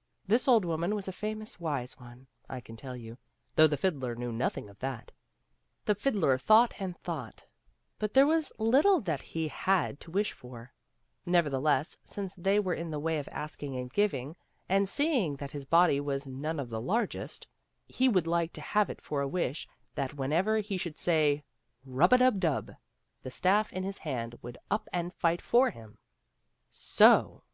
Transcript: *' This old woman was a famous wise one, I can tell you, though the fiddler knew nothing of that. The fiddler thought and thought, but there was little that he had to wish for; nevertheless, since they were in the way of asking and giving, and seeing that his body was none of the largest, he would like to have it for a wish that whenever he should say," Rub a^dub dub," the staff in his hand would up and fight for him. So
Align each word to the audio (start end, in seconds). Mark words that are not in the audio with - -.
*' 0.00 0.12
This 0.26 0.48
old 0.48 0.64
woman 0.64 0.96
was 0.96 1.06
a 1.06 1.12
famous 1.12 1.60
wise 1.60 1.96
one, 1.96 2.26
I 2.48 2.60
can 2.60 2.76
tell 2.76 2.96
you, 2.96 3.18
though 3.54 3.68
the 3.68 3.76
fiddler 3.76 4.16
knew 4.16 4.32
nothing 4.32 4.68
of 4.68 4.80
that. 4.80 5.12
The 5.84 5.94
fiddler 5.94 6.36
thought 6.38 6.74
and 6.80 6.98
thought, 6.98 7.44
but 8.00 8.12
there 8.12 8.26
was 8.26 8.50
little 8.58 9.00
that 9.02 9.22
he 9.22 9.46
had 9.46 10.00
to 10.00 10.10
wish 10.10 10.32
for; 10.32 10.72
nevertheless, 11.24 11.98
since 12.02 12.34
they 12.34 12.58
were 12.58 12.74
in 12.74 12.90
the 12.90 12.98
way 12.98 13.18
of 13.20 13.28
asking 13.30 13.76
and 13.76 13.92
giving, 13.92 14.34
and 14.68 14.88
seeing 14.88 15.36
that 15.36 15.52
his 15.52 15.64
body 15.64 16.00
was 16.00 16.26
none 16.26 16.58
of 16.58 16.68
the 16.68 16.80
largest, 16.80 17.46
he 17.86 18.08
would 18.08 18.26
like 18.26 18.52
to 18.54 18.60
have 18.60 18.90
it 18.90 19.00
for 19.00 19.20
a 19.20 19.28
wish 19.28 19.68
that 19.94 20.14
whenever 20.14 20.56
he 20.56 20.76
should 20.78 20.98
say," 20.98 21.44
Rub 21.84 22.10
a^dub 22.10 22.40
dub," 22.40 22.72
the 23.22 23.30
staff 23.30 23.72
in 23.72 23.84
his 23.84 23.98
hand 23.98 24.36
would 24.42 24.58
up 24.68 24.88
and 24.92 25.14
fight 25.14 25.40
for 25.40 25.70
him. 25.70 25.98
So 26.72 27.44